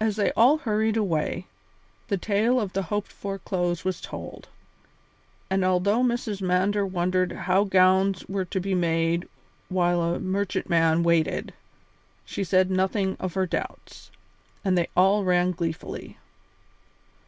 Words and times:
As 0.00 0.14
they 0.14 0.30
all 0.36 0.58
hurried 0.58 0.96
away, 0.96 1.48
the 2.06 2.16
tale 2.16 2.60
of 2.60 2.74
the 2.74 2.84
hoped 2.94 3.10
for 3.10 3.40
clothes 3.40 3.84
was 3.84 4.00
told; 4.00 4.48
and 5.50 5.64
although 5.64 6.04
Mrs. 6.04 6.40
Mander 6.40 6.86
wondered 6.86 7.32
how 7.32 7.64
gowns 7.64 8.24
were 8.28 8.44
to 8.44 8.60
be 8.60 8.72
made 8.72 9.28
while 9.68 10.00
a 10.00 10.20
merchantman 10.20 11.02
waited, 11.02 11.52
she 12.24 12.44
said 12.44 12.70
nothing 12.70 13.16
of 13.18 13.34
her 13.34 13.46
doubts, 13.46 14.12
and 14.64 14.78
they 14.78 14.86
all 14.96 15.24
ran 15.24 15.50
gleefully. 15.50 16.18